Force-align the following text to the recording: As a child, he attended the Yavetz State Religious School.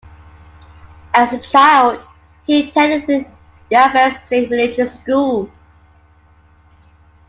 As 1.13 1.31
a 1.31 1.37
child, 1.37 2.03
he 2.47 2.67
attended 2.69 3.05
the 3.05 3.23
Yavetz 3.69 4.21
State 4.21 4.49
Religious 4.49 4.97
School. 4.99 5.51